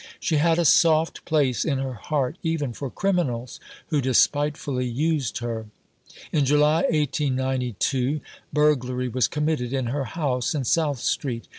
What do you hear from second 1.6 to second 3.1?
in her heart even for